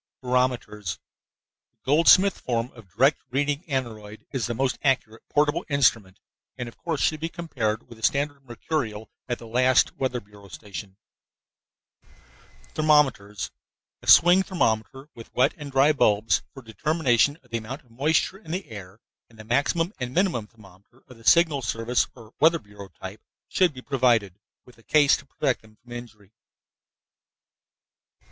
[0.23, 0.97] BAROMETERS
[1.73, 6.17] The Goldsmith form of direct reading aneroid is the most accurate portable instrument
[6.57, 10.47] and, of course, should be compared with a standard mercurial at the last weather bureau
[10.47, 10.97] station.
[12.73, 13.51] THERMOMETERS
[14.01, 18.39] A swing thermometer, with wet and dry bulbs for determination of the amount of moisture
[18.39, 18.99] in the air,
[19.29, 23.71] and the maximum and minimum thermometer of the signal service or weather bureau type should
[23.71, 26.31] be provided, with a case to protect them from injury.